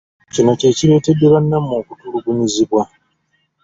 Kino 0.33 0.51
kye 0.59 0.69
kireetedde 0.77 1.27
bannammwe 1.33 1.73
okutulugunyizibwa. 1.81 2.83